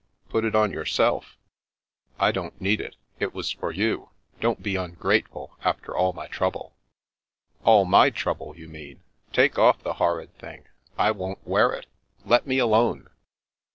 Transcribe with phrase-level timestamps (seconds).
[0.29, 1.37] Put it on yourself."
[2.17, 2.95] "I don't need it.
[3.19, 4.09] It was for you.
[4.39, 6.73] Don't be ungrateful, after all my trouble.""
[7.65, 9.03] All my trouble, you mean.
[9.31, 10.65] Take off the horrid thing.
[10.97, 11.85] I won't wear it.
[12.25, 13.11] Let me alone."